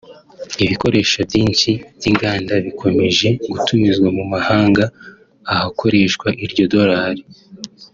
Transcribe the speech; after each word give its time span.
ibikoresho 0.63 1.19
byinshi 1.29 1.69
by’inganda 1.97 2.53
bikomeje 2.65 3.27
gutumizwa 3.51 4.07
mu 4.17 4.23
mahanga 4.33 4.83
ahakoreshwa 5.51 6.27
iryo 6.45 6.65
dolari 6.75 7.23